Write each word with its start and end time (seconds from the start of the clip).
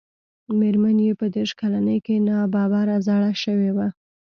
مېرمن 0.59 0.97
يې 1.05 1.13
په 1.21 1.25
دېرش 1.35 1.51
کلنۍ 1.61 1.97
کې 2.05 2.15
ناببره 2.27 2.95
زړه 3.07 3.31
شوې 3.43 3.71
وه. 3.75 3.87